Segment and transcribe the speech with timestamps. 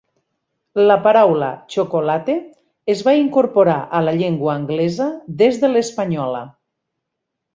[0.91, 2.37] La paraula "chocolate"
[2.95, 5.09] es va incorporar a la llengua anglesa
[5.43, 6.41] des de l'espanyola.